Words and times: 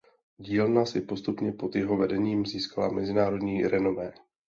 Dílna 0.37 0.85
si 0.85 1.01
postupně 1.01 1.51
pod 1.51 1.75
jeho 1.75 1.97
vedením 1.97 2.45
získala 2.45 2.89
mezinárodní 2.93 3.67
renomé. 3.67 4.13